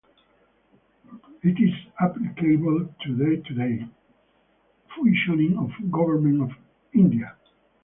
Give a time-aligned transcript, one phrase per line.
[1.43, 3.87] It is applicable to day-to-day
[4.97, 6.57] functioning of Government of
[6.91, 7.35] India.